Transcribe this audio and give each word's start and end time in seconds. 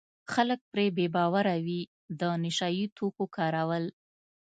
خلک 0.33 0.59
پرې 0.71 0.85
بې 0.95 1.07
باوره 1.15 1.55
وي 1.65 1.81
د 2.19 2.21
نشه 2.43 2.67
یي 2.77 2.85
توکو 2.97 3.25
کارول. 3.37 3.85